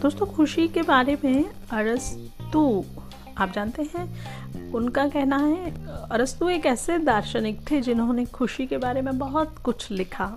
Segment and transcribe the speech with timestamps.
[0.00, 2.84] दोस्तों, खुशी के बारे में अरस्तु,
[3.38, 9.02] आप जानते हैं, उनका कहना है, अरस्तु एक ऐसे दार्शनिक थे जिन्होंने खुशी के बारे
[9.02, 10.36] में बहुत कुछ लिखा।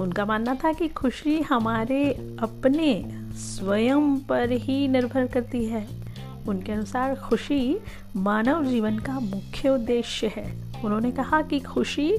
[0.00, 5.99] उनका मानना था कि खुशी हमारे अपने स्वयं पर ही निर्भर करती है।
[6.48, 7.78] उनके अनुसार खुशी
[8.16, 12.18] मानव जीवन का मुख्य उद्देश्य है। उन्होंने कहा कि खुशी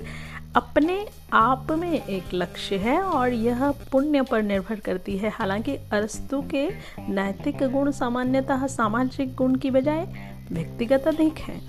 [0.56, 6.42] अपने आप में एक लक्ष्य है और यह पुण्य पर निर्भर करती है। हालाँकि अरस्तु
[6.42, 6.70] के
[7.10, 11.62] नैतिक गुण सामान्यतः सामाजिक गुण की बजाय व्यक्तिगत अधिक हैं।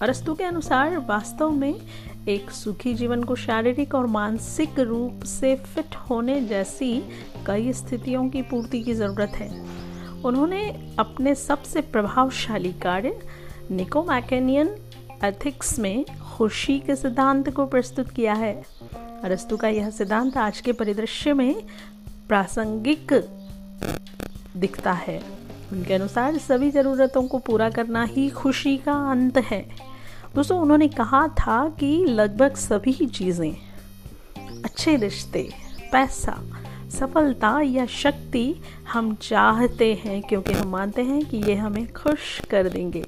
[0.00, 1.74] अरस्तु के अनुसार वास्तव में
[2.28, 7.04] एक सुखी जीवन को शारीरिक और मानसिक रूप से फिट होने जैसी
[7.46, 9.64] कई स्थितियों की पूर्ति की ज़रूरत है।
[10.24, 13.18] उन्होंने अपने सबसे प्रभावशाली कार्य
[13.70, 14.74] निको मैकेनियन
[15.24, 16.04] एथिक्स में
[16.36, 18.54] खुशी के सिद्धांत को प्रस्तुत किया है।
[19.24, 21.54] अरस्तु का यह सिद्धांत आज के परिदृश्य में
[22.28, 23.12] प्रासंगिक
[24.56, 25.22] दिखता है।
[25.72, 29.60] उनके अनुसार सभी ज़रूरतों को पूरा करना ही खुशी का अंत है।
[30.34, 33.56] दोस्तों, उन्होंने कहा था कि लगभग सभी चीज़ें,
[34.64, 35.48] अच्छे रिश्ते,
[35.92, 36.32] पैसा
[36.92, 38.54] सफलता या शक्ति
[38.92, 43.04] हम चाहते हैं, क्योंकि हम मानते हैं कि ये हमें खुश कर देंगे।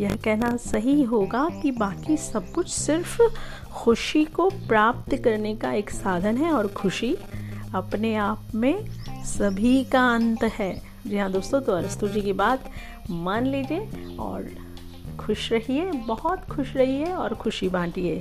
[0.00, 3.22] यह कहना सही होगा कि बाकी सब कुछ सिर्फ़
[3.74, 7.16] खुशी को प्राप्त करने का एक साधन है और खुशी
[7.74, 8.86] अपने आप में
[9.24, 10.72] सभी का अंत है।
[11.06, 12.70] जी हाँ दोस्तों तो अरस्तु जी की बात
[13.10, 14.48] मान लीजिए और
[15.18, 18.20] खुश रहिए, बहुत खुश रहिए और खुशी बांटिए।